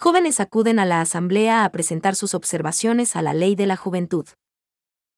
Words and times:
Jóvenes 0.00 0.38
acuden 0.38 0.78
a 0.78 0.84
la 0.84 1.00
Asamblea 1.00 1.64
a 1.64 1.72
presentar 1.72 2.14
sus 2.14 2.32
observaciones 2.32 3.16
a 3.16 3.22
la 3.22 3.34
Ley 3.34 3.56
de 3.56 3.66
la 3.66 3.76
Juventud. 3.76 4.26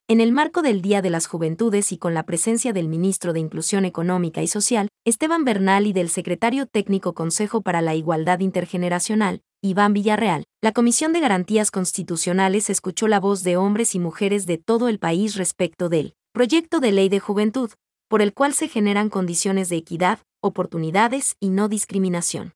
En 0.08 0.22
el 0.22 0.32
marco 0.32 0.62
del 0.62 0.80
Día 0.80 1.02
de 1.02 1.10
las 1.10 1.26
Juventudes 1.26 1.92
y 1.92 1.98
con 1.98 2.14
la 2.14 2.22
presencia 2.22 2.72
del 2.72 2.88
ministro 2.88 3.34
de 3.34 3.40
Inclusión 3.40 3.84
Económica 3.84 4.40
y 4.40 4.46
Social, 4.46 4.88
Esteban 5.04 5.44
Bernal 5.44 5.86
y 5.86 5.92
del 5.92 6.08
secretario 6.08 6.64
técnico 6.64 7.12
Consejo 7.12 7.60
para 7.60 7.82
la 7.82 7.94
Igualdad 7.94 8.40
Intergeneracional, 8.40 9.42
Iván 9.60 9.92
Villarreal, 9.92 10.44
la 10.62 10.72
Comisión 10.72 11.12
de 11.12 11.20
Garantías 11.20 11.70
Constitucionales 11.70 12.70
escuchó 12.70 13.06
la 13.06 13.20
voz 13.20 13.42
de 13.42 13.58
hombres 13.58 13.94
y 13.94 13.98
mujeres 13.98 14.46
de 14.46 14.56
todo 14.56 14.88
el 14.88 14.98
país 14.98 15.36
respecto 15.36 15.90
del 15.90 16.14
proyecto 16.32 16.80
de 16.80 16.92
ley 16.92 17.10
de 17.10 17.20
juventud, 17.20 17.70
por 18.08 18.22
el 18.22 18.32
cual 18.32 18.54
se 18.54 18.66
generan 18.66 19.10
condiciones 19.10 19.68
de 19.68 19.76
equidad, 19.76 20.20
oportunidades 20.40 21.36
y 21.38 21.50
no 21.50 21.68
discriminación. 21.68 22.54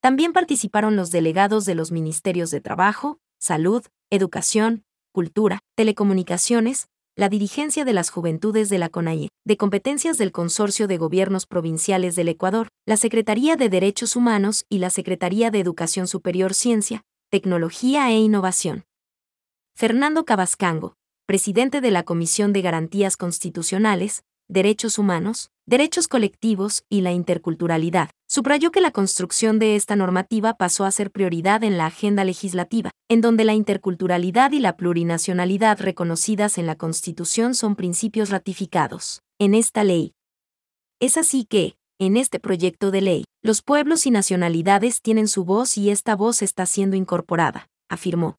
También 0.00 0.32
participaron 0.32 0.94
los 0.94 1.10
delegados 1.10 1.64
de 1.64 1.74
los 1.74 1.90
Ministerios 1.90 2.50
de 2.50 2.60
Trabajo, 2.60 3.18
Salud, 3.40 3.84
Educación, 4.10 4.84
Cultura, 5.12 5.60
Telecomunicaciones, 5.74 6.88
la 7.16 7.28
dirigencia 7.28 7.84
de 7.84 7.92
las 7.92 8.10
Juventudes 8.10 8.68
de 8.68 8.78
la 8.78 8.90
CONAIE, 8.90 9.30
de 9.44 9.56
competencias 9.56 10.18
del 10.18 10.30
Consorcio 10.30 10.86
de 10.86 10.98
Gobiernos 10.98 11.46
Provinciales 11.46 12.14
del 12.14 12.28
Ecuador, 12.28 12.68
la 12.86 12.96
Secretaría 12.96 13.56
de 13.56 13.68
Derechos 13.68 14.14
Humanos 14.14 14.66
y 14.68 14.78
la 14.78 14.90
Secretaría 14.90 15.50
de 15.50 15.58
Educación 15.58 16.06
Superior 16.06 16.54
Ciencia, 16.54 17.02
Tecnología 17.28 18.08
e 18.10 18.18
Innovación. 18.18 18.84
Fernando 19.74 20.24
Cabascango, 20.24 20.94
presidente 21.26 21.80
de 21.80 21.90
la 21.90 22.04
Comisión 22.04 22.52
de 22.52 22.62
Garantías 22.62 23.16
Constitucionales, 23.16 24.22
derechos 24.48 24.96
humanos, 24.96 25.50
derechos 25.66 26.06
colectivos 26.06 26.84
y 26.88 27.00
la 27.00 27.10
interculturalidad. 27.10 28.10
Subrayó 28.30 28.70
que 28.70 28.82
la 28.82 28.90
construcción 28.90 29.58
de 29.58 29.74
esta 29.74 29.96
normativa 29.96 30.52
pasó 30.52 30.84
a 30.84 30.90
ser 30.90 31.10
prioridad 31.10 31.64
en 31.64 31.78
la 31.78 31.86
agenda 31.86 32.24
legislativa, 32.24 32.90
en 33.08 33.22
donde 33.22 33.44
la 33.44 33.54
interculturalidad 33.54 34.52
y 34.52 34.60
la 34.60 34.76
plurinacionalidad 34.76 35.80
reconocidas 35.80 36.58
en 36.58 36.66
la 36.66 36.76
Constitución 36.76 37.54
son 37.54 37.74
principios 37.74 38.28
ratificados 38.28 39.22
en 39.38 39.54
esta 39.54 39.82
ley. 39.82 40.12
Es 41.00 41.16
así 41.16 41.46
que, 41.46 41.78
en 41.98 42.18
este 42.18 42.38
proyecto 42.38 42.90
de 42.90 43.00
ley, 43.00 43.24
los 43.42 43.62
pueblos 43.62 44.04
y 44.04 44.10
nacionalidades 44.10 45.00
tienen 45.00 45.26
su 45.26 45.46
voz 45.46 45.78
y 45.78 45.88
esta 45.88 46.14
voz 46.14 46.42
está 46.42 46.66
siendo 46.66 46.96
incorporada, 46.96 47.70
afirmó. 47.88 48.36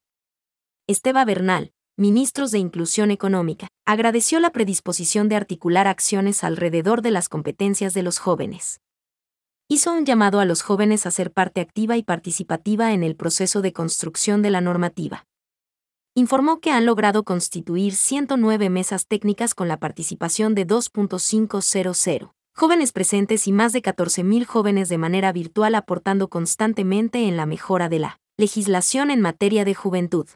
Esteba 0.86 1.24
Bernal, 1.24 1.72
ministros 1.96 2.52
de 2.52 2.58
Inclusión 2.60 3.10
Económica, 3.10 3.66
agradeció 3.86 4.38
la 4.38 4.50
predisposición 4.50 5.28
de 5.28 5.34
articular 5.34 5.88
acciones 5.88 6.44
alrededor 6.44 7.02
de 7.02 7.10
las 7.10 7.28
competencias 7.28 7.92
de 7.92 8.04
los 8.04 8.18
jóvenes. 8.18 8.80
Hizo 9.72 9.92
un 9.92 10.04
llamado 10.04 10.40
a 10.40 10.44
los 10.44 10.62
jóvenes 10.62 11.06
a 11.06 11.12
ser 11.12 11.30
parte 11.30 11.60
activa 11.60 11.96
y 11.96 12.02
participativa 12.02 12.92
en 12.92 13.04
el 13.04 13.14
proceso 13.14 13.62
de 13.62 13.72
construcción 13.72 14.42
de 14.42 14.50
la 14.50 14.60
normativa. 14.60 15.26
Informó 16.16 16.58
que 16.58 16.72
han 16.72 16.86
logrado 16.86 17.22
constituir 17.22 17.94
109 17.94 18.68
mesas 18.68 19.06
técnicas 19.06 19.54
con 19.54 19.68
la 19.68 19.76
participación 19.76 20.56
de 20.56 20.66
2.500 20.66 22.32
jóvenes 22.52 22.90
presentes 22.90 23.46
y 23.46 23.52
más 23.52 23.72
de 23.72 23.80
14.000 23.80 24.44
jóvenes 24.44 24.88
de 24.88 24.98
manera 24.98 25.30
virtual 25.30 25.76
aportando 25.76 26.26
constantemente 26.26 27.28
en 27.28 27.36
la 27.36 27.46
mejora 27.46 27.88
de 27.88 28.00
la 28.00 28.20
legislación 28.36 29.12
en 29.12 29.20
materia 29.20 29.64
de 29.64 29.76
juventud 29.76 30.26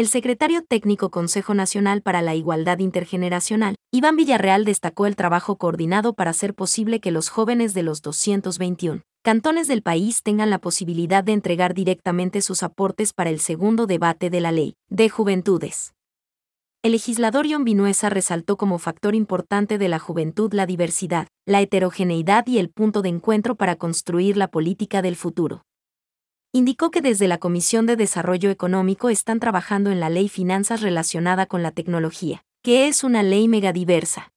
el 0.00 0.08
secretario 0.08 0.64
técnico 0.66 1.10
Consejo 1.10 1.52
Nacional 1.52 2.00
para 2.00 2.22
la 2.22 2.34
Igualdad 2.34 2.78
Intergeneracional, 2.78 3.74
Iván 3.92 4.16
Villarreal, 4.16 4.64
destacó 4.64 5.04
el 5.04 5.14
trabajo 5.14 5.58
coordinado 5.58 6.14
para 6.14 6.30
hacer 6.30 6.54
posible 6.54 7.00
que 7.00 7.10
los 7.10 7.28
jóvenes 7.28 7.74
de 7.74 7.82
los 7.82 8.00
221 8.00 9.02
cantones 9.22 9.68
del 9.68 9.82
país 9.82 10.22
tengan 10.22 10.48
la 10.48 10.58
posibilidad 10.58 11.22
de 11.22 11.32
entregar 11.32 11.74
directamente 11.74 12.40
sus 12.40 12.62
aportes 12.62 13.12
para 13.12 13.28
el 13.28 13.40
segundo 13.40 13.86
debate 13.86 14.30
de 14.30 14.40
la 14.40 14.52
Ley 14.52 14.72
de 14.88 15.10
Juventudes. 15.10 15.92
El 16.82 16.92
legislador 16.92 17.46
John 17.46 17.64
Vinuesa 17.64 18.08
resaltó 18.08 18.56
como 18.56 18.78
factor 18.78 19.14
importante 19.14 19.76
de 19.76 19.88
la 19.88 19.98
juventud 19.98 20.50
la 20.54 20.64
diversidad, 20.64 21.28
la 21.44 21.60
heterogeneidad 21.60 22.46
y 22.46 22.56
el 22.56 22.70
punto 22.70 23.02
de 23.02 23.10
encuentro 23.10 23.54
para 23.54 23.76
construir 23.76 24.38
la 24.38 24.48
política 24.48 25.02
del 25.02 25.16
futuro 25.16 25.66
indicó 26.52 26.90
que 26.90 27.00
desde 27.00 27.28
la 27.28 27.38
Comisión 27.38 27.86
de 27.86 27.96
Desarrollo 27.96 28.50
Económico 28.50 29.08
están 29.08 29.38
trabajando 29.38 29.90
en 29.90 30.00
la 30.00 30.10
ley 30.10 30.28
finanzas 30.28 30.80
relacionada 30.80 31.46
con 31.46 31.62
la 31.62 31.70
tecnología, 31.70 32.42
que 32.62 32.88
es 32.88 33.04
una 33.04 33.22
ley 33.22 33.46
megadiversa. 33.46 34.32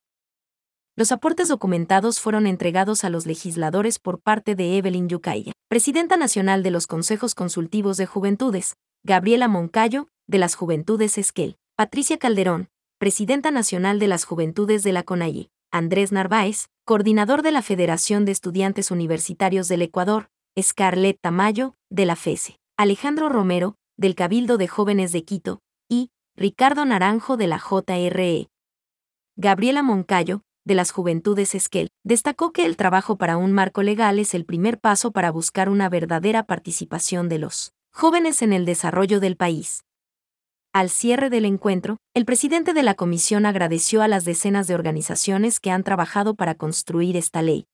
Los 0.96 1.12
aportes 1.12 1.48
documentados 1.48 2.20
fueron 2.20 2.46
entregados 2.46 3.04
a 3.04 3.10
los 3.10 3.26
legisladores 3.26 3.98
por 3.98 4.20
parte 4.20 4.54
de 4.54 4.78
Evelyn 4.78 5.10
Yucaiya, 5.10 5.54
presidenta 5.68 6.16
nacional 6.16 6.62
de 6.62 6.70
los 6.70 6.86
Consejos 6.86 7.34
Consultivos 7.34 7.98
de 7.98 8.06
Juventudes, 8.06 8.76
Gabriela 9.04 9.48
Moncayo, 9.48 10.08
de 10.28 10.38
las 10.38 10.54
Juventudes 10.54 11.18
Esquel, 11.18 11.58
Patricia 11.76 12.20
Calderón, 12.20 12.70
presidenta 13.00 13.50
nacional 13.50 13.98
de 13.98 14.08
las 14.08 14.24
Juventudes 14.24 14.84
de 14.84 14.94
la 14.94 15.02
CONAIE, 15.02 15.50
Andrés 15.72 16.12
Narváez, 16.12 16.68
coordinador 16.86 17.42
de 17.42 17.52
la 17.52 17.64
Federación 17.64 18.24
de 18.24 18.34
Estudiantes 18.34 18.92
Universitarios 18.92 19.68
del 19.68 19.82
Ecuador, 19.82 20.30
Scarlett 20.62 21.18
Tamayo, 21.20 21.74
de 21.90 22.06
la 22.06 22.16
FESE, 22.16 22.60
Alejandro 22.78 23.28
Romero, 23.28 23.76
del 23.98 24.14
Cabildo 24.14 24.58
de 24.58 24.68
Jóvenes 24.68 25.12
de 25.12 25.24
Quito, 25.24 25.62
y 25.90 26.12
Ricardo 26.36 26.86
Naranjo, 26.86 27.38
de 27.38 27.48
la 27.48 27.58
JRE. 27.58 28.50
Gabriela 29.36 29.82
Moncayo, 29.82 30.44
de 30.64 30.76
las 30.76 30.92
Juventudes 30.92 31.56
Esquel, 31.56 31.90
destacó 32.04 32.52
que 32.52 32.66
el 32.66 32.78
trabajo 32.78 33.18
para 33.18 33.36
un 33.36 33.52
marco 33.52 33.82
legal 33.82 34.20
es 34.20 34.36
el 34.36 34.46
primer 34.46 34.80
paso 34.80 35.12
para 35.12 35.32
buscar 35.32 35.70
una 35.70 35.90
verdadera 35.90 36.44
participación 36.44 37.30
de 37.30 37.40
los 37.40 37.74
jóvenes 37.92 38.44
en 38.44 38.54
el 38.54 38.66
desarrollo 38.66 39.20
del 39.20 39.36
país. 39.36 39.84
Al 40.72 40.92
cierre 40.92 41.32
del 41.32 41.46
encuentro, 41.46 41.98
el 42.14 42.26
presidente 42.26 42.74
de 42.74 42.84
la 42.84 42.94
comisión 42.94 43.48
agradeció 43.48 44.04
a 44.04 44.08
las 44.08 44.24
decenas 44.24 44.68
de 44.68 44.76
organizaciones 44.76 45.60
que 45.60 45.72
han 45.72 45.84
trabajado 45.84 46.36
para 46.36 46.54
construir 46.54 47.18
esta 47.18 47.42
ley, 47.42 47.66